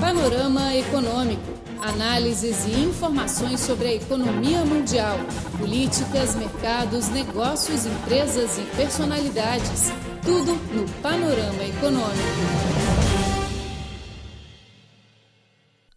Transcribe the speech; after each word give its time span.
Panorama 0.00 0.74
Econômico. 0.74 1.42
Análises 1.80 2.66
e 2.66 2.72
informações 2.80 3.60
sobre 3.60 3.88
a 3.88 3.94
economia 3.94 4.64
mundial, 4.64 5.16
políticas, 5.58 6.34
mercados, 6.34 7.08
negócios, 7.08 7.86
empresas 7.86 8.58
e 8.58 8.62
personalidades. 8.76 9.90
Tudo 10.22 10.54
no 10.74 10.88
Panorama 11.00 11.62
Econômico. 11.62 12.74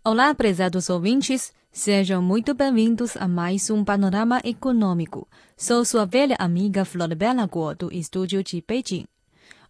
Olá, 0.04 0.34
prezados 0.34 0.90
ouvintes. 0.90 1.52
Sejam 1.72 2.22
muito 2.22 2.54
bem-vindos 2.54 3.18
a 3.18 3.28
mais 3.28 3.70
um 3.70 3.84
Panorama 3.84 4.42
Econômico. 4.44 5.28
Sou 5.56 5.84
sua 5.84 6.06
velha 6.06 6.36
amiga 6.40 6.86
Flor 6.86 7.14
Bela 7.16 7.50
do 7.78 7.92
estúdio 7.92 8.44
de 8.44 8.64
Beijing. 8.66 9.06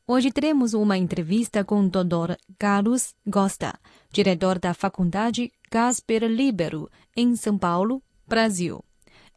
Hoje 0.09 0.31
teremos 0.31 0.73
uma 0.73 0.97
entrevista 0.97 1.65
com 1.65 1.81
o 1.81 1.89
Dr. 1.89 2.37
Carlos 2.57 3.13
Costa, 3.29 3.77
diretor 4.09 4.57
da 4.57 4.73
Faculdade 4.73 5.51
Gasper 5.69 6.23
Libero, 6.23 6.89
em 7.13 7.35
São 7.35 7.57
Paulo, 7.57 8.01
Brasil. 8.25 8.81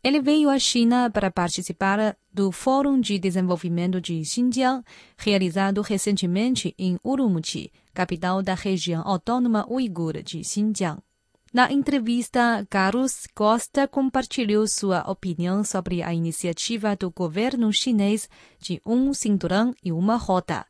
Ele 0.01 0.23
veio 0.23 0.48
à 0.48 0.61
China 0.61 1.11
para 1.11 1.28
participar 1.28 2.16
do 2.33 2.52
Fórum 2.52 3.01
de 3.01 3.19
Desenvolvimento 3.19 4.01
de 4.01 4.25
Xinjiang, 4.25 4.84
realizado 5.19 5.83
recentemente 5.83 6.73
em 6.78 7.00
Urumqi, 7.02 7.73
capital 7.92 8.41
da 8.41 8.55
região 8.55 9.02
autônoma 9.05 9.66
uigura 9.69 10.23
de 10.23 10.45
Xinjiang. 10.45 11.00
Na 11.52 11.72
entrevista, 11.72 12.64
Carlos 12.70 13.27
Costa 13.34 13.88
compartilhou 13.88 14.68
sua 14.68 15.00
opinião 15.10 15.64
sobre 15.64 16.00
a 16.00 16.14
iniciativa 16.14 16.95
do 16.95 17.10
governo 17.10 17.72
chinês 17.72 18.28
de 18.60 18.80
um 18.86 19.12
cinturão 19.12 19.74
e 19.82 19.91
uma 19.91 20.16
rota 20.16 20.64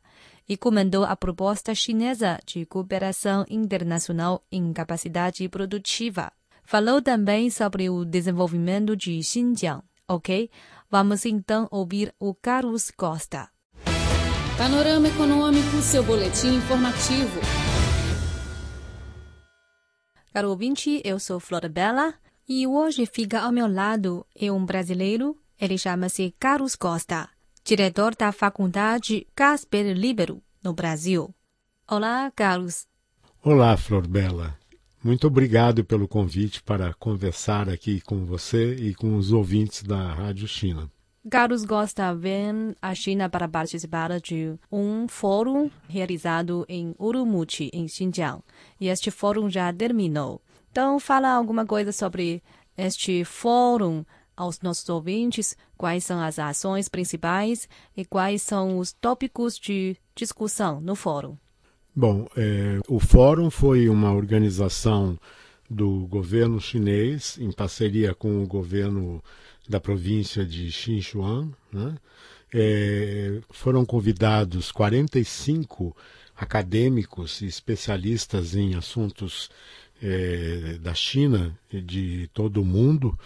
e 0.49 0.57
comentou 0.57 1.03
a 1.03 1.15
proposta 1.15 1.75
chinesa 1.75 2.39
de 2.47 2.65
cooperação 2.65 3.45
internacional 3.47 4.43
em 4.51 4.73
capacidade 4.73 5.47
produtiva. 5.47 6.31
Falou 6.63 6.99
também 6.99 7.51
sobre 7.51 7.87
o 7.87 8.03
desenvolvimento 8.03 8.95
de 8.95 9.21
Xinjiang. 9.21 9.83
Ok? 10.07 10.49
Vamos 10.89 11.25
então 11.25 11.67
ouvir 11.69 12.11
o 12.19 12.33
Carlos 12.33 12.89
Costa. 12.89 13.49
Panorama 14.57 15.07
Econômico, 15.07 15.79
seu 15.81 16.03
boletim 16.03 16.55
informativo. 16.55 17.39
Caro 20.33 20.49
ouvinte, 20.49 21.01
eu 21.03 21.19
sou 21.19 21.41
Flora 21.41 21.67
Bela 21.67 22.13
e 22.47 22.65
hoje 22.65 23.05
fica 23.05 23.41
ao 23.41 23.51
meu 23.51 23.67
lado 23.67 24.25
é 24.33 24.49
um 24.49 24.65
brasileiro, 24.65 25.37
ele 25.59 25.77
chama-se 25.77 26.33
Carlos 26.39 26.73
Costa, 26.73 27.27
diretor 27.65 28.15
da 28.15 28.31
Faculdade 28.31 29.27
Casper 29.35 29.93
Libero, 29.93 30.41
no 30.63 30.71
Brasil. 30.71 31.35
Olá, 31.85 32.31
Carlos. 32.33 32.87
Olá, 33.43 33.75
Flor 33.75 34.07
Bela. 34.07 34.57
Muito 35.03 35.27
obrigado 35.27 35.83
pelo 35.83 36.07
convite 36.07 36.63
para 36.63 36.93
conversar 36.93 37.67
aqui 37.67 37.99
com 37.99 38.23
você 38.23 38.73
e 38.75 38.95
com 38.95 39.17
os 39.17 39.33
ouvintes 39.33 39.83
da 39.83 40.13
Rádio 40.13 40.47
China. 40.47 40.89
Carlos 41.29 41.65
Costa 41.65 42.15
vem 42.15 42.75
à 42.81 42.95
China 42.95 43.29
para 43.29 43.47
participar 43.47 44.19
de 44.19 44.55
um 44.71 45.07
fórum 45.07 45.69
realizado 45.87 46.65
em 46.67 46.95
Urumqi, 46.97 47.69
em 47.71 47.87
Xinjiang. 47.87 48.41
E 48.79 48.87
este 48.87 49.11
fórum 49.11 49.47
já 49.47 49.71
terminou. 49.71 50.41
Então, 50.71 50.99
fala 50.99 51.29
alguma 51.29 51.63
coisa 51.63 51.91
sobre 51.91 52.41
este 52.75 53.23
fórum 53.23 54.03
aos 54.35 54.61
nossos 54.61 54.89
ouvintes, 54.89 55.55
quais 55.77 56.03
são 56.03 56.19
as 56.19 56.39
ações 56.39 56.89
principais 56.89 57.69
e 57.95 58.03
quais 58.03 58.41
são 58.41 58.79
os 58.79 58.91
tópicos 58.91 59.59
de 59.59 59.95
discussão 60.15 60.81
no 60.81 60.95
fórum. 60.95 61.37
Bom, 61.95 62.25
é, 62.35 62.79
o 62.87 62.99
fórum 62.99 63.51
foi 63.51 63.87
uma 63.89 64.11
organização 64.11 65.19
do 65.69 66.07
governo 66.07 66.59
chinês 66.59 67.37
em 67.39 67.51
parceria 67.51 68.15
com 68.15 68.43
o 68.43 68.47
governo 68.47 69.23
da 69.71 69.79
província 69.79 70.45
de 70.45 70.71
Xinjiang. 70.71 71.51
Né? 71.71 71.95
É, 72.53 73.39
foram 73.49 73.85
convidados 73.85 74.71
45 74.71 75.95
acadêmicos 76.35 77.41
e 77.41 77.45
especialistas 77.45 78.55
em 78.55 78.75
assuntos 78.75 79.49
é, 80.01 80.77
da 80.81 80.93
China 80.93 81.57
e 81.71 81.81
de 81.81 82.29
todo 82.33 82.61
o 82.61 82.65
mundo, 82.65 83.17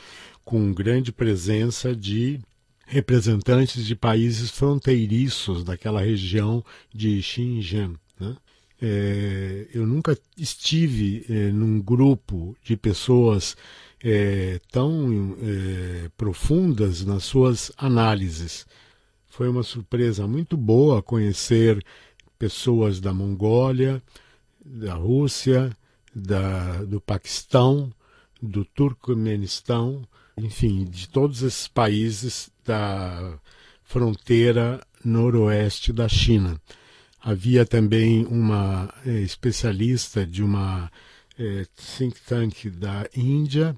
com 0.43 0.71
grande 0.73 1.11
presença 1.11 1.95
de 1.95 2.39
representantes 2.85 3.83
de 3.83 3.95
países 3.95 4.51
fronteiriços 4.51 5.63
daquela 5.63 6.01
região 6.01 6.63
de 6.93 7.21
Xinjiang. 7.21 7.97
É, 8.87 9.67
eu 9.73 9.87
nunca 9.87 10.15
estive 10.37 11.25
é, 11.27 11.51
num 11.51 11.81
grupo 11.81 12.55
de 12.63 12.77
pessoas 12.77 13.57
é, 14.03 14.61
tão 14.71 15.35
é, 15.41 16.11
profundas 16.15 17.03
nas 17.03 17.23
suas 17.23 17.71
análises. 17.79 18.63
Foi 19.25 19.49
uma 19.49 19.63
surpresa 19.63 20.27
muito 20.27 20.55
boa 20.55 21.01
conhecer 21.01 21.83
pessoas 22.37 22.99
da 22.99 23.11
Mongólia, 23.11 24.03
da 24.63 24.93
Rússia, 24.93 25.75
da, 26.13 26.83
do 26.83 27.01
Paquistão, 27.01 27.91
do 28.39 28.63
Turcomenistão, 28.63 30.07
enfim, 30.37 30.85
de 30.85 31.09
todos 31.09 31.41
esses 31.41 31.67
países 31.67 32.51
da 32.63 33.39
fronteira 33.83 34.79
noroeste 35.03 35.91
da 35.91 36.07
China. 36.07 36.61
Havia 37.27 37.65
também 37.65 38.23
uma 38.27 38.93
é, 39.03 39.09
especialista 39.21 40.23
de 40.23 40.43
uma 40.43 40.91
é, 41.39 41.65
think 41.97 42.21
tank 42.21 42.69
da 42.69 43.09
Índia, 43.17 43.75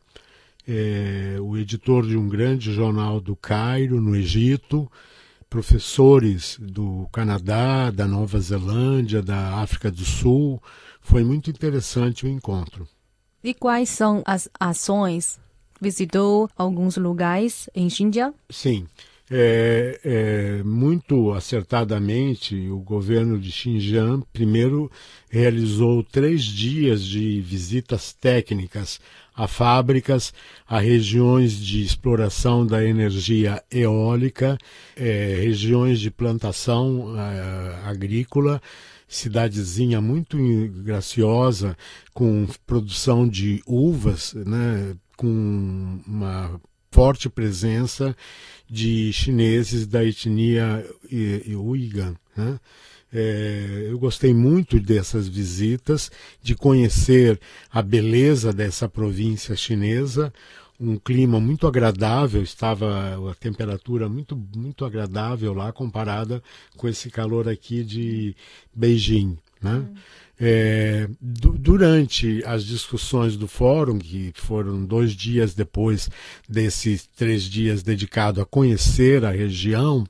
é, 0.68 1.38
o 1.40 1.56
editor 1.56 2.06
de 2.06 2.18
um 2.18 2.28
grande 2.28 2.74
jornal 2.74 3.22
do 3.22 3.38
Cairo, 3.38 4.02
no 4.02 4.18
Egito, 4.18 4.92
professores 5.50 6.58
do 6.60 7.08
Canadá, 7.10 7.90
da 7.90 8.06
Nova 8.06 8.38
Zelândia, 8.38 9.22
da 9.22 9.62
África 9.62 9.90
do 9.90 10.04
Sul. 10.04 10.62
Foi 11.00 11.24
muito 11.24 11.50
interessante 11.50 12.26
o 12.26 12.30
encontro. 12.30 12.86
E 13.42 13.54
quais 13.54 13.88
são 13.88 14.22
as 14.26 14.50
ações? 14.60 15.40
Visitou 15.80 16.50
alguns 16.58 16.98
lugares 16.98 17.70
em 17.74 17.90
Xinjiang? 17.90 18.36
Sim. 18.50 18.86
É, 19.30 20.00
é, 20.06 20.64
muito 20.64 21.34
acertadamente, 21.34 22.56
o 22.70 22.80
governo 22.80 23.38
de 23.38 23.52
Xinjiang 23.52 24.24
primeiro 24.32 24.90
realizou 25.30 26.02
três 26.02 26.44
dias 26.44 27.04
de 27.04 27.42
visitas 27.42 28.14
técnicas 28.14 29.02
a 29.36 29.48
fábricas, 29.48 30.34
a 30.66 30.80
regiões 30.80 31.58
de 31.60 31.84
exploração 31.84 32.66
da 32.66 32.84
energia 32.84 33.62
eólica, 33.70 34.58
é, 34.96 35.36
regiões 35.40 36.00
de 36.00 36.10
plantação 36.10 37.14
é, 37.16 37.88
agrícola, 37.88 38.60
cidadezinha 39.08 40.02
muito 40.02 40.38
graciosa, 40.84 41.78
com 42.14 42.48
produção 42.66 43.28
de 43.28 43.62
uvas, 43.68 44.34
né, 44.34 44.96
com 45.16 46.00
uma 46.08 46.60
forte 46.92 47.30
presença 47.30 48.16
de 48.70 49.12
chineses 49.14 49.88
da 49.88 50.04
etnia 50.04 50.86
Uyghur. 51.56 52.16
Né? 52.36 52.60
É, 53.12 53.88
eu 53.90 53.98
gostei 53.98 54.34
muito 54.34 54.80
dessas 54.80 55.28
visitas, 55.28 56.12
de 56.42 56.56
conhecer 56.56 57.40
a 57.72 57.82
beleza 57.82 58.52
dessa 58.52 58.90
província 58.90 59.56
chinesa, 59.56 60.34
um 60.80 60.98
clima 60.98 61.40
muito 61.40 61.66
agradável, 61.66 62.44
estava 62.44 63.32
a 63.32 63.36
temperatura 63.36 64.08
muito, 64.08 64.36
muito 64.56 64.86
agradável 64.86 65.54
lá 65.54 65.72
comparada 65.72 66.44
com 66.76 66.88
esse 66.88 67.10
calor 67.10 67.50
aqui 67.50 67.84
de 67.84 68.36
Beijing. 68.76 69.38
Né? 69.62 69.72
Hum. 69.72 69.96
É, 70.40 71.10
durante 71.68 72.42
as 72.46 72.64
discussões 72.64 73.36
do 73.36 73.46
fórum, 73.46 74.00
que 74.00 74.32
foram 74.36 74.86
dois 74.86 75.12
dias 75.12 75.54
depois 75.54 76.10
desses 76.48 77.06
três 77.14 77.44
dias 77.44 77.84
dedicados 77.84 78.42
a 78.42 78.46
conhecer 78.46 79.26
a 79.26 79.32
região, 79.32 80.08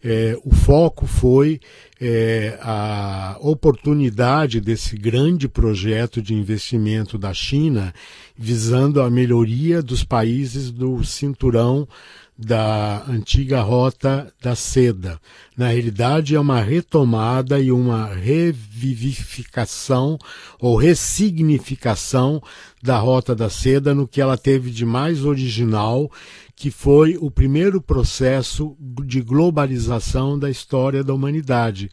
é, 0.00 0.38
o 0.44 0.54
foco 0.54 1.04
foi 1.04 1.58
é, 2.00 2.56
a 2.62 3.36
oportunidade 3.40 4.60
desse 4.60 4.96
grande 4.96 5.48
projeto 5.48 6.22
de 6.22 6.34
investimento 6.34 7.18
da 7.18 7.34
China 7.34 7.92
visando 8.38 9.02
a 9.02 9.10
melhoria 9.10 9.82
dos 9.82 10.04
países 10.04 10.70
do 10.70 11.02
cinturão 11.02 11.88
da 12.38 13.02
antiga 13.08 13.62
rota 13.62 14.30
da 14.42 14.54
seda. 14.54 15.18
Na 15.56 15.68
realidade, 15.68 16.34
é 16.34 16.40
uma 16.40 16.60
retomada 16.60 17.58
e 17.58 17.72
uma 17.72 18.08
revivificação 18.08 20.18
ou 20.60 20.76
ressignificação 20.76 22.42
da 22.82 22.98
rota 22.98 23.34
da 23.34 23.48
seda 23.48 23.94
no 23.94 24.06
que 24.06 24.20
ela 24.20 24.36
teve 24.36 24.70
de 24.70 24.84
mais 24.84 25.24
original, 25.24 26.10
que 26.54 26.70
foi 26.70 27.16
o 27.18 27.30
primeiro 27.30 27.80
processo 27.80 28.76
de 29.04 29.22
globalização 29.22 30.38
da 30.38 30.50
história 30.50 31.02
da 31.02 31.14
humanidade 31.14 31.90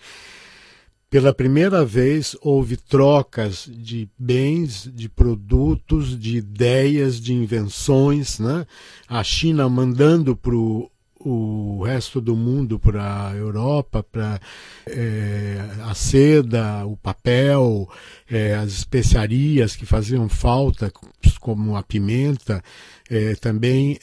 pela 1.13 1.31
primeira 1.31 1.85
vez 1.85 2.35
houve 2.41 2.75
trocas 2.75 3.69
de 3.71 4.09
bens, 4.17 4.89
de 4.91 5.07
produtos, 5.07 6.19
de 6.19 6.37
ideias, 6.37 7.21
de 7.21 7.35
invenções, 7.35 8.39
né? 8.39 8.65
A 9.07 9.23
China 9.23 9.69
mandando 9.69 10.35
para 10.35 10.55
o 10.55 11.83
resto 11.83 12.19
do 12.19 12.35
mundo 12.35 12.79
para 12.79 13.27
a 13.29 13.35
Europa, 13.35 14.01
para 14.01 14.41
é, 14.87 15.61
a 15.83 15.93
seda, 15.93 16.83
o 16.83 16.97
papel, 16.97 17.87
é, 18.27 18.55
as 18.55 18.71
especiarias 18.71 19.75
que 19.75 19.85
faziam 19.85 20.27
falta, 20.27 20.91
como 21.39 21.75
a 21.75 21.83
pimenta, 21.83 22.63
é, 23.07 23.35
também 23.35 23.99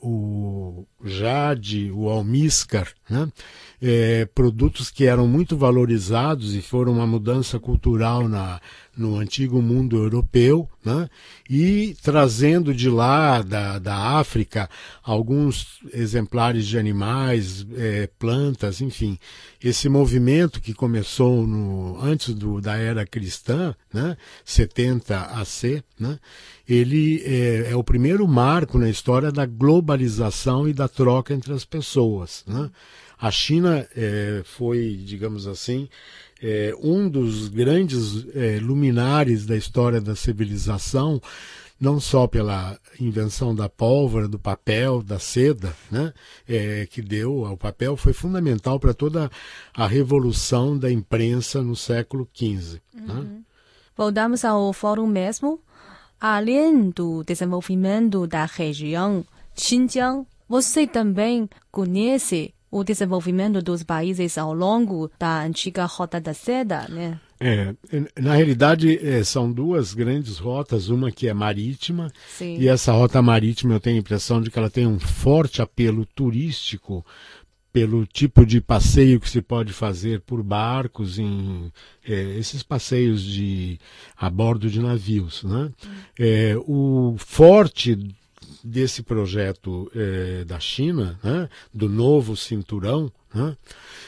o 0.00 0.86
jade, 1.04 1.90
o 1.92 2.08
almíscar, 2.08 2.88
né? 3.08 3.28
é, 3.86 4.24
produtos 4.34 4.90
que 4.90 5.04
eram 5.04 5.28
muito 5.28 5.58
valorizados 5.58 6.54
e 6.54 6.62
foram 6.62 6.94
uma 6.94 7.06
mudança 7.06 7.60
cultural 7.60 8.26
na, 8.26 8.58
no 8.96 9.18
antigo 9.18 9.60
mundo 9.60 9.98
europeu, 9.98 10.66
né? 10.82 11.08
e 11.50 11.94
trazendo 12.02 12.72
de 12.72 12.88
lá, 12.88 13.42
da, 13.42 13.78
da 13.78 13.94
África, 14.18 14.70
alguns 15.02 15.80
exemplares 15.92 16.66
de 16.66 16.78
animais, 16.78 17.66
é, 17.76 18.08
plantas, 18.18 18.80
enfim. 18.80 19.18
Esse 19.62 19.86
movimento 19.88 20.62
que 20.62 20.72
começou 20.72 21.46
no, 21.46 21.98
antes 22.02 22.34
do, 22.34 22.62
da 22.62 22.76
era 22.76 23.06
cristã, 23.06 23.74
né? 23.92 24.16
70 24.44 25.18
AC, 25.18 25.82
né? 25.98 26.18
Ele 26.68 27.22
é, 27.24 27.72
é, 27.72 27.76
o 27.76 27.84
primeiro 27.84 28.26
marco 28.26 28.78
na 28.78 28.88
história 28.88 29.30
da 29.30 29.44
globalização 29.44 30.68
e 30.68 30.72
da 30.72 30.88
troca 30.88 31.34
entre 31.34 31.52
as 31.52 31.64
pessoas. 31.64 32.42
Né? 32.46 32.70
A 33.18 33.30
China 33.30 33.86
é, 33.94 34.42
foi, 34.44 34.98
digamos 35.04 35.46
assim, 35.46 35.88
é, 36.42 36.74
um 36.82 37.08
dos 37.08 37.48
grandes 37.48 38.26
é, 38.34 38.58
luminares 38.60 39.46
da 39.46 39.56
história 39.56 40.00
da 40.00 40.16
civilização, 40.16 41.20
não 41.78 42.00
só 42.00 42.26
pela 42.26 42.78
invenção 42.98 43.54
da 43.54 43.68
pólvora, 43.68 44.28
do 44.28 44.38
papel, 44.38 45.02
da 45.02 45.18
seda, 45.18 45.74
né, 45.90 46.12
é, 46.48 46.86
que 46.86 47.02
deu 47.02 47.44
ao 47.44 47.56
papel, 47.56 47.96
foi 47.96 48.12
fundamental 48.12 48.78
para 48.78 48.94
toda 48.94 49.30
a 49.74 49.86
revolução 49.86 50.78
da 50.78 50.90
imprensa 50.90 51.62
no 51.62 51.76
século 51.76 52.28
XV. 52.34 52.80
Né? 52.92 53.02
Uhum. 53.08 53.22
Né? 53.22 53.40
Voltamos 53.96 54.44
ao 54.44 54.72
fórum 54.72 55.06
mesmo. 55.06 55.60
Além 56.26 56.88
do 56.88 57.22
desenvolvimento 57.22 58.26
da 58.26 58.46
região 58.46 59.26
Xinjiang, 59.54 60.26
você 60.48 60.86
também 60.86 61.46
conhece 61.70 62.54
o 62.70 62.82
desenvolvimento 62.82 63.60
dos 63.60 63.82
países 63.82 64.38
ao 64.38 64.54
longo 64.54 65.10
da 65.18 65.42
antiga 65.42 65.84
Rota 65.84 66.18
da 66.18 66.32
Seda, 66.32 66.88
né? 66.88 67.20
É, 67.38 67.74
na 68.18 68.36
realidade, 68.36 69.06
é, 69.06 69.22
são 69.22 69.52
duas 69.52 69.92
grandes 69.92 70.38
rotas, 70.38 70.88
uma 70.88 71.12
que 71.12 71.28
é 71.28 71.34
marítima, 71.34 72.10
Sim. 72.26 72.56
e 72.58 72.68
essa 72.68 72.90
rota 72.92 73.20
marítima 73.20 73.74
eu 73.74 73.80
tenho 73.80 73.96
a 73.96 74.00
impressão 74.00 74.40
de 74.40 74.50
que 74.50 74.58
ela 74.58 74.70
tem 74.70 74.86
um 74.86 74.98
forte 74.98 75.60
apelo 75.60 76.06
turístico 76.06 77.04
pelo 77.74 78.06
tipo 78.06 78.46
de 78.46 78.60
passeio 78.60 79.18
que 79.18 79.28
se 79.28 79.42
pode 79.42 79.72
fazer 79.72 80.20
por 80.20 80.44
barcos 80.44 81.18
em 81.18 81.72
é, 82.06 82.38
esses 82.38 82.62
passeios 82.62 83.20
de 83.20 83.80
a 84.16 84.30
bordo 84.30 84.70
de 84.70 84.78
navios, 84.78 85.42
né? 85.42 85.72
É, 86.16 86.54
o 86.68 87.16
forte 87.18 87.98
desse 88.62 89.02
projeto 89.02 89.90
é, 89.92 90.44
da 90.44 90.60
China, 90.60 91.18
né, 91.20 91.48
do 91.72 91.88
novo 91.88 92.36
cinturão, 92.36 93.10
né, 93.34 93.56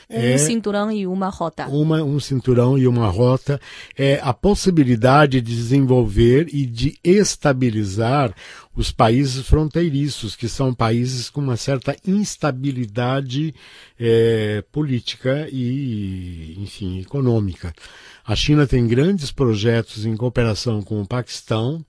um 0.08 0.16
é 0.16 0.38
cinturão 0.38 0.92
e 0.92 1.06
uma 1.06 1.28
rota. 1.28 1.66
Uma, 1.66 2.02
um 2.02 2.20
cinturão 2.20 2.78
e 2.78 2.86
uma 2.86 3.08
rota 3.08 3.60
é 3.96 4.20
a 4.22 4.32
possibilidade 4.32 5.40
de 5.40 5.54
desenvolver 5.54 6.48
e 6.52 6.64
de 6.64 6.96
estabilizar 7.02 8.32
os 8.74 8.92
países 8.92 9.46
fronteiriços, 9.46 10.36
que 10.36 10.48
são 10.48 10.72
países 10.72 11.28
com 11.28 11.40
uma 11.40 11.56
certa 11.56 11.96
instabilidade 12.06 13.54
é, 13.98 14.62
política 14.70 15.48
e, 15.50 16.54
enfim, 16.58 17.00
econômica. 17.00 17.74
A 18.24 18.36
China 18.36 18.66
tem 18.66 18.86
grandes 18.86 19.32
projetos 19.32 20.06
em 20.06 20.16
cooperação 20.16 20.82
com 20.82 21.00
o 21.00 21.06
Paquistão, 21.06 21.84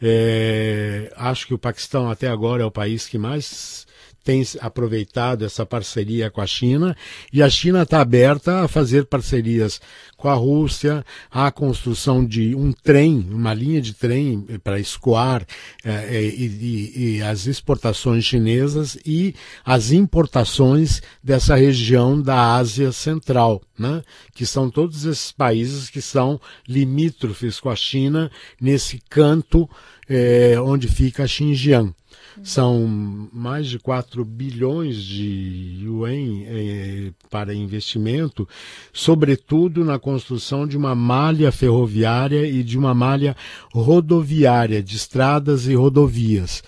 é, 0.00 1.12
acho 1.16 1.46
que 1.46 1.54
o 1.54 1.58
Paquistão 1.58 2.10
até 2.10 2.28
agora 2.28 2.62
é 2.62 2.66
o 2.66 2.70
país 2.70 3.08
que 3.08 3.18
mais 3.18 3.86
tem 4.26 4.42
aproveitado 4.60 5.44
essa 5.44 5.64
parceria 5.64 6.28
com 6.28 6.40
a 6.40 6.46
China 6.48 6.96
e 7.32 7.40
a 7.40 7.48
China 7.48 7.82
está 7.82 8.00
aberta 8.00 8.64
a 8.64 8.68
fazer 8.68 9.04
parcerias 9.04 9.80
com 10.16 10.28
a 10.28 10.34
Rússia, 10.34 11.04
a 11.30 11.48
construção 11.52 12.26
de 12.26 12.52
um 12.52 12.72
trem, 12.72 13.24
uma 13.30 13.54
linha 13.54 13.80
de 13.80 13.94
trem 13.94 14.44
para 14.64 14.80
escoar 14.80 15.46
é, 15.84 16.24
e, 16.24 16.44
e, 16.44 17.18
e, 17.18 17.22
as 17.22 17.46
exportações 17.46 18.24
chinesas 18.24 18.98
e 19.06 19.32
as 19.64 19.92
importações 19.92 21.00
dessa 21.22 21.54
região 21.54 22.20
da 22.20 22.56
Ásia 22.56 22.90
Central, 22.90 23.62
né? 23.78 24.02
que 24.34 24.44
são 24.44 24.68
todos 24.68 25.04
esses 25.04 25.30
países 25.30 25.88
que 25.88 26.02
são 26.02 26.40
limítrofes 26.66 27.60
com 27.60 27.70
a 27.70 27.76
China 27.76 28.28
nesse 28.60 29.00
canto 29.08 29.70
é, 30.08 30.60
onde 30.60 30.88
fica 30.88 31.28
Xinjiang. 31.28 31.94
São 32.42 33.28
mais 33.32 33.66
de 33.66 33.78
4 33.78 34.24
bilhões 34.24 35.02
de 35.02 35.80
yuan 35.82 36.42
eh, 36.46 37.12
para 37.30 37.54
investimento, 37.54 38.48
sobretudo 38.92 39.84
na 39.84 39.98
construção 39.98 40.66
de 40.66 40.76
uma 40.76 40.94
malha 40.94 41.50
ferroviária 41.50 42.46
e 42.46 42.62
de 42.62 42.78
uma 42.78 42.94
malha 42.94 43.36
rodoviária, 43.72 44.82
de 44.82 44.96
estradas 44.96 45.66
e 45.66 45.74
rodovias. 45.74 46.62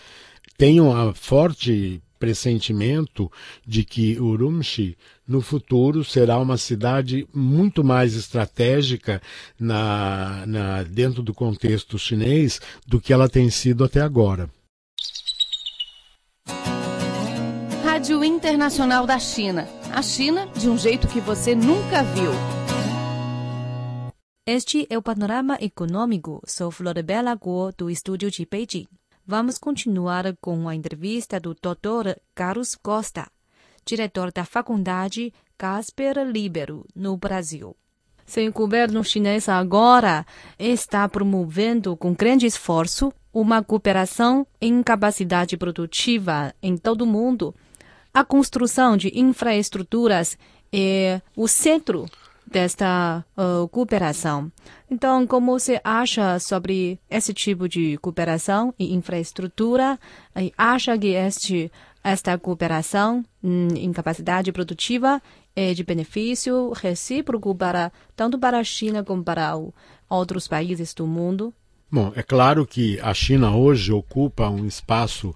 Tenho 0.56 0.84
um 0.84 1.14
forte 1.14 2.02
pressentimento 2.18 3.30
de 3.66 3.84
que 3.84 4.18
Urumqi 4.18 4.96
no 5.26 5.40
futuro 5.40 6.02
será 6.02 6.38
uma 6.38 6.56
cidade 6.56 7.26
muito 7.32 7.84
mais 7.84 8.16
estratégica 8.16 9.22
na, 9.58 10.44
na, 10.46 10.82
dentro 10.82 11.22
do 11.22 11.32
contexto 11.32 11.98
chinês 11.98 12.60
do 12.86 13.00
que 13.00 13.12
ela 13.12 13.28
tem 13.28 13.50
sido 13.50 13.84
até 13.84 14.00
agora. 14.00 14.50
Rádio 18.08 18.24
Internacional 18.24 19.06
da 19.06 19.18
China. 19.18 19.68
A 19.92 20.00
China 20.00 20.46
de 20.56 20.66
um 20.66 20.78
jeito 20.78 21.06
que 21.06 21.20
você 21.20 21.54
nunca 21.54 22.02
viu. 22.02 22.30
Este 24.46 24.86
é 24.88 24.96
o 24.96 25.02
panorama 25.02 25.58
econômico. 25.60 26.40
Sou 26.46 26.70
Floribela 26.70 27.34
Guo, 27.34 27.70
do 27.76 27.90
estúdio 27.90 28.30
de 28.30 28.48
Beijing. 28.50 28.86
Vamos 29.26 29.58
continuar 29.58 30.34
com 30.40 30.66
a 30.70 30.74
entrevista 30.74 31.38
do 31.38 31.52
Dr. 31.52 32.18
Carlos 32.34 32.74
Costa, 32.74 33.30
diretor 33.84 34.32
da 34.32 34.46
Faculdade 34.46 35.30
Casper 35.58 36.16
Libero, 36.26 36.86
no 36.96 37.14
Brasil. 37.14 37.76
Seu 38.24 38.50
governo 38.50 39.04
chinês 39.04 39.50
agora 39.50 40.24
está 40.58 41.06
promovendo 41.10 41.94
com 41.94 42.14
grande 42.14 42.46
esforço 42.46 43.12
uma 43.34 43.62
cooperação 43.62 44.46
em 44.58 44.82
capacidade 44.82 45.58
produtiva 45.58 46.54
em 46.62 46.74
todo 46.74 47.02
o 47.02 47.06
mundo 47.06 47.54
a 48.12 48.24
construção 48.24 48.96
de 48.96 49.12
infraestruturas 49.18 50.36
é 50.72 51.20
o 51.36 51.46
centro 51.46 52.06
desta 52.50 53.24
uh, 53.36 53.68
cooperação. 53.68 54.50
Então, 54.90 55.26
como 55.26 55.58
você 55.58 55.80
acha 55.84 56.38
sobre 56.38 56.98
esse 57.10 57.34
tipo 57.34 57.68
de 57.68 57.98
cooperação 57.98 58.74
e 58.78 58.94
infraestrutura? 58.94 59.98
E 60.34 60.52
acha 60.56 60.96
que 60.98 61.08
este, 61.08 61.70
esta 62.02 62.38
cooperação 62.38 63.24
hum, 63.42 63.68
em 63.76 63.92
capacidade 63.92 64.50
produtiva 64.50 65.22
é 65.54 65.74
de 65.74 65.84
benefício 65.84 66.72
recíproco 66.72 67.54
para 67.54 67.92
tanto 68.16 68.38
para 68.38 68.58
a 68.58 68.64
China 68.64 69.04
como 69.04 69.22
para 69.22 69.56
o, 69.56 69.74
outros 70.08 70.48
países 70.48 70.94
do 70.94 71.06
mundo? 71.06 71.52
Bom, 71.90 72.12
é 72.14 72.22
claro 72.22 72.66
que 72.66 73.00
a 73.00 73.14
China 73.14 73.56
hoje 73.56 73.92
ocupa 73.92 74.48
um 74.48 74.66
espaço 74.66 75.34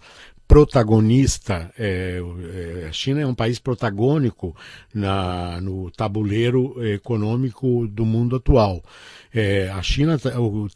protagonista. 0.53 1.73
É, 1.79 2.21
é, 2.21 2.87
a 2.87 2.93
China 2.93 3.23
é 3.23 3.27
um 3.27 3.35
país 3.35 3.59
protagônico 3.59 4.55
na, 4.93 5.59
no 5.63 5.91
tabuleiro 5.91 6.75
econômico 6.85 7.87
do 7.89 8.05
mundo 8.05 8.37
atual. 8.37 8.83
É, 9.35 9.71
a 9.71 9.81
China 9.83 10.21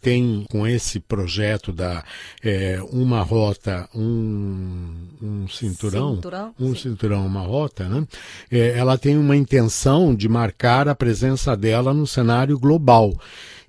tem, 0.01 0.47
com 0.49 0.67
esse 0.67 0.99
projeto 0.99 1.75
da 1.75 2.03
é, 2.43 2.81
uma 2.91 3.21
rota, 3.21 3.87
um, 3.95 4.95
um 5.21 5.47
cinturão, 5.47 6.15
cinturão, 6.15 6.55
um 6.59 6.75
sim. 6.75 6.89
cinturão, 6.89 7.27
uma 7.27 7.43
rota, 7.43 7.87
né? 7.87 8.07
É, 8.51 8.79
ela 8.79 8.97
tem 8.97 9.19
uma 9.19 9.37
intenção 9.37 10.15
de 10.15 10.27
marcar 10.27 10.89
a 10.89 10.95
presença 10.95 11.55
dela 11.55 11.93
no 11.93 12.07
cenário 12.07 12.59
global. 12.59 13.13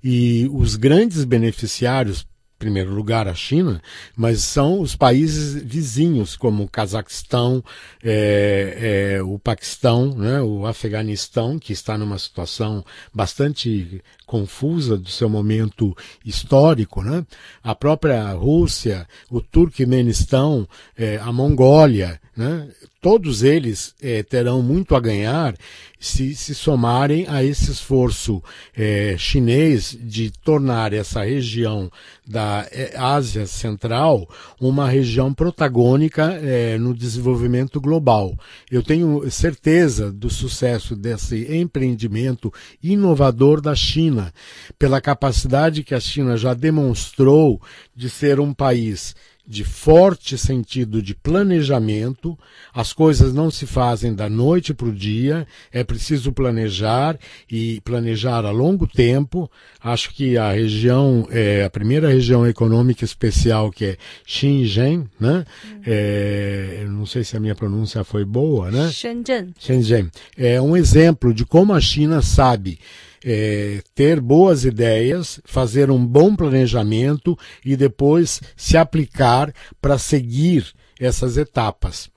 E 0.02 0.48
os 0.54 0.74
grandes 0.74 1.24
beneficiários 1.24 2.26
primeiro 2.58 2.92
lugar 2.92 3.28
a 3.28 3.34
China, 3.34 3.80
mas 4.16 4.42
são 4.42 4.80
os 4.80 4.96
países 4.96 5.62
vizinhos, 5.62 6.36
como 6.36 6.64
o 6.64 6.68
Cazaquistão, 6.68 7.62
é, 8.02 9.14
é, 9.16 9.22
o 9.22 9.38
Paquistão, 9.38 10.14
né, 10.14 10.42
o 10.42 10.66
Afeganistão, 10.66 11.58
que 11.58 11.72
está 11.72 11.96
numa 11.96 12.18
situação 12.18 12.84
bastante 13.14 14.02
confusa 14.26 14.98
do 14.98 15.08
seu 15.08 15.28
momento 15.28 15.96
histórico, 16.24 17.02
né? 17.02 17.24
a 17.62 17.74
própria 17.74 18.30
Rússia, 18.32 19.06
o 19.30 19.40
Turkmenistão, 19.40 20.68
é, 20.96 21.16
a 21.16 21.32
Mongólia, 21.32 22.20
né? 22.38 22.68
todos 23.00 23.42
eles 23.42 23.96
é, 24.00 24.22
terão 24.22 24.62
muito 24.62 24.94
a 24.94 25.00
ganhar 25.00 25.56
se 25.98 26.36
se 26.36 26.54
somarem 26.54 27.26
a 27.26 27.42
esse 27.42 27.72
esforço 27.72 28.40
é, 28.76 29.16
chinês 29.18 29.98
de 30.00 30.30
tornar 30.30 30.92
essa 30.92 31.24
região 31.24 31.90
da 32.24 32.64
é, 32.70 32.96
Ásia 32.96 33.44
Central 33.44 34.28
uma 34.60 34.88
região 34.88 35.34
protagônica 35.34 36.38
é, 36.40 36.78
no 36.78 36.94
desenvolvimento 36.94 37.80
global. 37.80 38.38
Eu 38.70 38.84
tenho 38.84 39.28
certeza 39.32 40.12
do 40.12 40.30
sucesso 40.30 40.94
desse 40.94 41.52
empreendimento 41.52 42.52
inovador 42.80 43.60
da 43.60 43.74
China, 43.74 44.32
pela 44.78 45.00
capacidade 45.00 45.82
que 45.82 45.94
a 45.94 46.00
China 46.00 46.36
já 46.36 46.54
demonstrou 46.54 47.60
de 47.96 48.08
ser 48.08 48.38
um 48.38 48.54
país 48.54 49.16
de 49.48 49.64
forte 49.64 50.36
sentido 50.36 51.00
de 51.00 51.14
planejamento. 51.14 52.38
As 52.74 52.92
coisas 52.92 53.32
não 53.32 53.50
se 53.50 53.66
fazem 53.66 54.14
da 54.14 54.28
noite 54.28 54.74
para 54.74 54.88
o 54.88 54.92
dia, 54.92 55.46
é 55.72 55.82
preciso 55.82 56.32
planejar 56.32 57.18
e 57.50 57.80
planejar 57.80 58.44
a 58.44 58.50
longo 58.50 58.86
tempo. 58.86 59.50
Acho 59.82 60.12
que 60.12 60.36
a 60.36 60.52
região, 60.52 61.26
é, 61.30 61.64
a 61.64 61.70
primeira 61.70 62.10
região 62.10 62.46
econômica 62.46 63.06
especial, 63.06 63.70
que 63.70 63.86
é 63.86 63.96
Xinjiang, 64.26 65.08
né? 65.18 65.46
Uhum. 65.64 65.80
É, 65.86 66.86
não 66.86 67.06
sei 67.06 67.24
se 67.24 67.34
a 67.34 67.40
minha 67.40 67.54
pronúncia 67.54 68.04
foi 68.04 68.26
boa, 68.26 68.70
né? 68.70 68.90
Shenzhen. 68.90 69.54
Shenzhen. 69.58 70.10
É 70.36 70.60
um 70.60 70.76
exemplo 70.76 71.32
de 71.32 71.46
como 71.46 71.72
a 71.72 71.80
China 71.80 72.20
sabe 72.20 72.78
é, 73.24 73.82
ter 73.94 74.20
boas 74.20 74.64
ideias, 74.64 75.40
fazer 75.44 75.90
um 75.90 76.04
bom 76.04 76.34
planejamento 76.34 77.38
e 77.64 77.76
depois 77.76 78.40
se 78.56 78.76
aplicar 78.76 79.52
para 79.80 79.98
seguir 79.98 80.66
essas 80.98 81.36
etapas. 81.36 82.10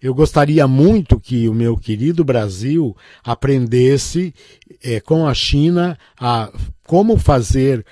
Eu 0.00 0.14
gostaria 0.14 0.66
muito 0.66 1.20
que 1.20 1.46
o 1.46 1.52
meu 1.52 1.76
querido 1.76 2.24
Brasil 2.24 2.96
aprendesse 3.22 4.34
é, 4.82 4.98
com 4.98 5.26
a 5.26 5.34
China 5.34 5.98
a 6.18 6.50
como 6.84 7.18
fazer 7.18 7.84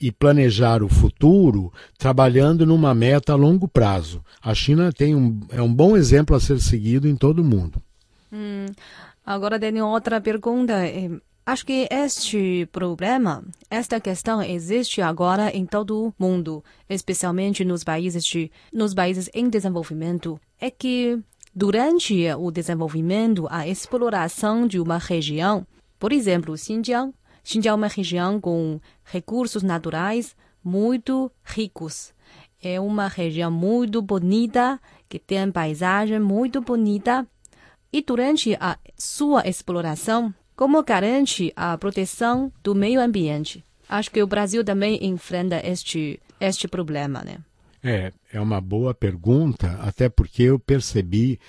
e 0.00 0.10
planejar 0.10 0.82
o 0.82 0.88
futuro 0.88 1.72
trabalhando 1.96 2.66
numa 2.66 2.92
meta 2.92 3.32
a 3.32 3.36
longo 3.36 3.68
prazo. 3.68 4.24
A 4.42 4.52
China 4.52 4.92
tem 4.92 5.14
um, 5.14 5.40
é 5.50 5.62
um 5.62 5.72
bom 5.72 5.96
exemplo 5.96 6.34
a 6.34 6.40
ser 6.40 6.60
seguido 6.60 7.06
em 7.06 7.14
todo 7.14 7.38
o 7.38 7.44
mundo. 7.44 7.80
Hum, 8.32 8.66
agora 9.24 9.60
tenho 9.60 9.86
outra 9.86 10.20
pergunta. 10.20 10.74
Acho 11.44 11.66
que 11.66 11.88
este 11.90 12.66
problema, 12.70 13.44
esta 13.68 14.00
questão 14.00 14.40
existe 14.40 15.02
agora 15.02 15.50
em 15.50 15.66
todo 15.66 16.06
o 16.06 16.14
mundo, 16.16 16.64
especialmente 16.88 17.64
nos 17.64 17.82
países, 17.82 18.24
de, 18.24 18.48
nos 18.72 18.94
países 18.94 19.28
em 19.34 19.48
desenvolvimento. 19.48 20.40
É 20.60 20.70
que 20.70 21.18
durante 21.52 22.32
o 22.38 22.52
desenvolvimento, 22.52 23.48
a 23.50 23.66
exploração 23.66 24.68
de 24.68 24.78
uma 24.78 24.98
região, 24.98 25.66
por 25.98 26.12
exemplo, 26.12 26.56
Xinjiang, 26.56 27.12
Xinjiang 27.42 27.68
é 27.68 27.74
uma 27.74 27.88
região 27.88 28.40
com 28.40 28.80
recursos 29.04 29.64
naturais 29.64 30.36
muito 30.62 31.28
ricos. 31.42 32.14
É 32.62 32.80
uma 32.80 33.08
região 33.08 33.50
muito 33.50 34.00
bonita, 34.00 34.80
que 35.08 35.18
tem 35.18 35.50
paisagem 35.50 36.20
muito 36.20 36.60
bonita. 36.60 37.26
E 37.92 38.00
durante 38.00 38.54
a 38.60 38.78
sua 38.96 39.46
exploração, 39.48 40.32
como 40.62 40.80
garante 40.84 41.52
a 41.56 41.76
proteção 41.76 42.52
do 42.62 42.72
meio 42.72 43.00
ambiente? 43.00 43.64
Acho 43.88 44.12
que 44.12 44.22
o 44.22 44.28
Brasil 44.28 44.62
também 44.62 45.04
enfrenta 45.04 45.60
este, 45.66 46.20
este 46.38 46.68
problema, 46.68 47.20
né? 47.24 47.38
É, 47.82 48.12
é 48.32 48.40
uma 48.40 48.60
boa 48.60 48.94
pergunta, 48.94 49.76
até 49.82 50.08
porque 50.08 50.44
eu 50.44 50.60
percebi, 50.60 51.40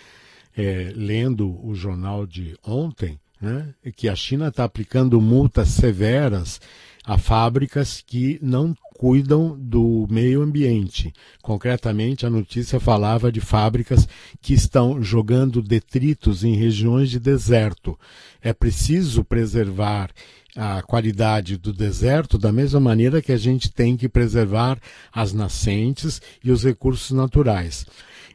é, 0.58 0.92
lendo 0.96 1.64
o 1.64 1.76
jornal 1.76 2.26
de 2.26 2.58
ontem, 2.66 3.20
né, 3.40 3.76
que 3.96 4.10
a 4.10 4.16
China 4.16 4.48
está 4.48 4.64
aplicando 4.64 5.22
multas 5.22 5.68
severas 5.68 6.60
a 7.06 7.16
fábricas 7.16 8.02
que 8.02 8.40
não 8.42 8.76
cuidam 9.04 9.58
do 9.60 10.08
meio 10.10 10.42
ambiente. 10.42 11.12
Concretamente, 11.42 12.26
a 12.26 12.30
notícia 12.30 12.80
falava 12.80 13.30
de 13.30 13.42
fábricas 13.42 14.08
que 14.42 14.54
estão 14.54 15.04
jogando 15.04 15.62
detritos 15.62 16.42
em 16.42 16.56
regiões 16.56 17.10
de 17.10 17.20
deserto. 17.20 18.00
É 18.42 18.54
preciso 18.54 19.22
preservar 19.22 20.10
a 20.56 20.82
qualidade 20.84 21.58
do 21.58 21.74
deserto 21.74 22.38
da 22.38 22.50
mesma 22.50 22.80
maneira 22.80 23.22
que 23.22 23.34
a 23.34 23.38
gente 23.38 23.70
tem 23.70 23.98
que 23.98 24.08
preservar 24.08 24.80
as 25.12 25.34
nascentes 25.34 26.22
e 26.42 26.50
os 26.50 26.64
recursos 26.64 27.12
naturais. 27.12 27.86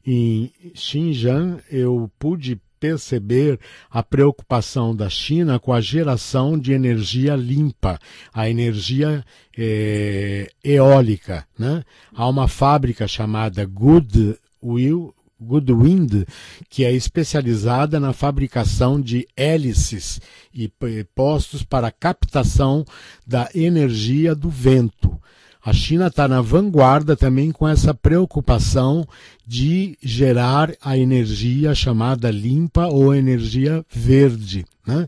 Em 0.06 0.52
Xinjiang, 0.74 1.62
eu 1.70 2.10
pude 2.18 2.60
perceber 2.78 3.58
a 3.90 4.02
preocupação 4.02 4.94
da 4.94 5.08
China 5.08 5.58
com 5.58 5.72
a 5.72 5.80
geração 5.80 6.58
de 6.58 6.72
energia 6.72 7.34
limpa, 7.36 7.98
a 8.32 8.48
energia 8.48 9.24
é, 9.56 10.50
eólica. 10.62 11.46
Né? 11.58 11.84
Há 12.14 12.28
uma 12.28 12.48
fábrica 12.48 13.08
chamada 13.08 13.64
Goodwill, 13.64 15.14
Goodwind, 15.40 16.24
que 16.68 16.84
é 16.84 16.92
especializada 16.92 18.00
na 18.00 18.12
fabricação 18.12 19.00
de 19.00 19.26
hélices 19.36 20.20
e 20.52 20.68
postos 21.14 21.62
para 21.62 21.92
captação 21.92 22.84
da 23.26 23.48
energia 23.54 24.34
do 24.34 24.50
vento. 24.50 25.20
A 25.68 25.72
China 25.74 26.06
está 26.06 26.26
na 26.26 26.40
vanguarda 26.40 27.14
também 27.14 27.52
com 27.52 27.68
essa 27.68 27.92
preocupação 27.92 29.06
de 29.46 29.98
gerar 30.02 30.72
a 30.80 30.96
energia 30.96 31.74
chamada 31.74 32.30
limpa 32.30 32.86
ou 32.86 33.14
energia 33.14 33.84
verde. 33.90 34.64
Né? 34.86 35.06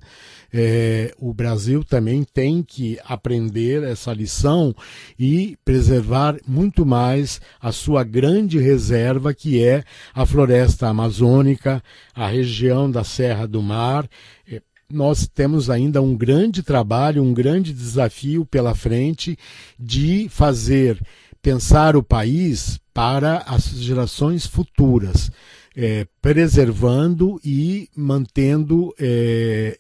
É, 0.53 1.15
o 1.19 1.33
Brasil 1.33 1.83
também 1.83 2.25
tem 2.25 2.63
que 2.63 2.99
aprender 3.07 3.83
essa 3.83 4.13
lição 4.13 4.75
e 5.19 5.57
preservar 5.65 6.37
muito 6.47 6.85
mais 6.85 7.41
a 7.59 7.73
sua 7.73 8.05
grande 8.05 8.59
reserva, 8.59 9.33
que 9.33 9.65
é 9.65 9.83
a 10.15 10.27
floresta 10.27 10.89
amazônica, 10.89 11.83
a 12.15 12.27
região 12.27 12.91
da 12.91 13.03
Serra 13.03 13.49
do 13.49 13.63
Mar, 13.63 14.07
é, 14.47 14.61
nós 14.91 15.29
temos 15.29 15.71
ainda 15.71 16.03
um 16.03 16.17
grande 16.17 16.63
trabalho, 16.63 17.23
um 17.23 17.33
grande 17.33 17.73
desafio 17.73 18.45
pela 18.45 18.75
frente 18.75 19.39
de 19.79 20.29
fazer 20.29 21.01
pensar 21.41 21.97
o 21.97 22.03
país 22.03 22.79
para 22.93 23.39
as 23.47 23.65
gerações 23.71 24.47
futuras, 24.47 25.31
é, 25.77 26.07
preservando 26.21 27.41
e 27.45 27.89
mantendo 27.97 28.93
é, 28.99 29.79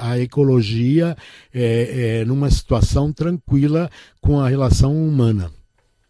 a 0.00 0.18
ecologia 0.18 1.16
é, 1.52 2.20
é, 2.20 2.24
numa 2.24 2.50
situação 2.50 3.12
tranquila 3.12 3.90
com 4.20 4.40
a 4.40 4.48
relação 4.48 4.96
humana. 4.96 5.50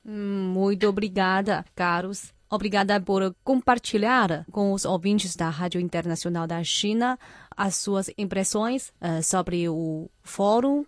Muito 0.04 0.86
obrigada, 0.88 1.64
caros. 1.74 2.32
Obrigada 2.52 3.00
por 3.00 3.34
compartilhar 3.42 4.44
com 4.52 4.74
os 4.74 4.84
ouvintes 4.84 5.34
da 5.34 5.48
Rádio 5.48 5.80
Internacional 5.80 6.46
da 6.46 6.62
China 6.62 7.18
as 7.56 7.76
suas 7.76 8.10
impressões 8.18 8.92
uh, 9.00 9.22
sobre 9.22 9.70
o 9.70 10.10
fórum, 10.22 10.84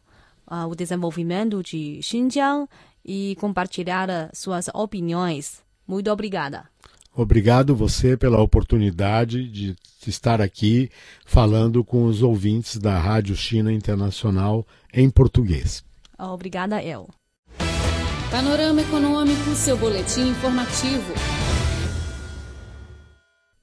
uh, 0.47 0.68
o 0.68 0.75
desenvolvimento 0.75 1.62
de 1.62 2.02
Xinjiang 2.02 2.68
e 3.02 3.35
compartilhar 3.40 4.28
suas 4.35 4.68
opiniões. 4.75 5.62
Muito 5.88 6.11
obrigada. 6.11 6.68
Obrigado 7.16 7.75
você 7.75 8.14
pela 8.14 8.42
oportunidade 8.42 9.49
de 9.49 9.75
estar 10.06 10.42
aqui 10.42 10.90
falando 11.25 11.83
com 11.83 12.04
os 12.04 12.21
ouvintes 12.23 12.76
da 12.76 12.99
Rádio 12.99 13.35
China 13.35 13.73
Internacional 13.73 14.66
em 14.92 15.09
português. 15.09 15.83
Obrigada, 16.18 16.83
El. 16.83 17.09
Panorama 18.30 18.83
Econômico, 18.83 19.54
seu 19.54 19.78
boletim 19.78 20.28
informativo. 20.28 21.43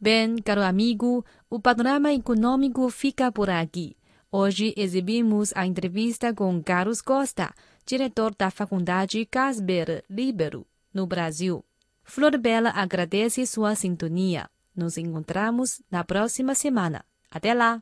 Bem, 0.04 0.38
caro 0.38 0.64
amigo, 0.64 1.24
o 1.48 1.60
panorama 1.60 2.12
econômico 2.12 2.90
fica 2.90 3.32
por 3.32 3.52
aqui. 3.52 3.96
Hoje 4.32 4.74
exibimos 4.76 5.54
a 5.56 5.68
entrevista 5.68 6.34
com 6.34 6.60
Carlos 6.64 7.04
Costa, 7.04 7.54
diretor 7.86 8.34
da 8.36 8.50
Faculdade 8.50 9.24
Casper 9.28 10.04
Libero, 10.10 10.66
no 10.92 11.06
Brasil. 11.06 11.64
Flor 12.04 12.36
Bela 12.40 12.72
agradece 12.72 13.46
sua 13.46 13.76
sintonia. 13.76 14.50
Nos 14.76 14.98
encontramos 14.98 15.84
na 15.92 16.04
próxima 16.04 16.56
semana. 16.56 17.06
Até 17.30 17.54
lá! 17.54 17.80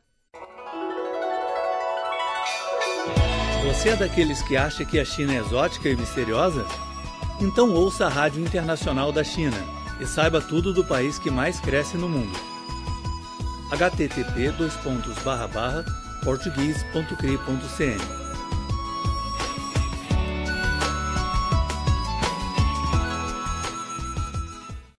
Você 3.66 3.88
é 3.88 3.96
daqueles 3.96 4.42
que 4.42 4.58
acha 4.58 4.84
que 4.84 4.98
a 4.98 5.06
China 5.06 5.32
é 5.32 5.38
exótica 5.38 5.88
e 5.88 5.96
misteriosa? 5.96 6.66
Então 7.40 7.74
ouça 7.74 8.04
a 8.04 8.10
Rádio 8.10 8.44
Internacional 8.44 9.10
da 9.10 9.24
China 9.24 9.79
e 10.00 10.06
saiba 10.06 10.40
tudo 10.40 10.72
do 10.72 10.84
país 10.84 11.18
que 11.18 11.30
mais 11.30 11.60
cresce 11.60 11.96
no 11.96 12.08
mundo. 12.08 12.38
http 13.70 14.52
português.cri.cn 16.24 18.29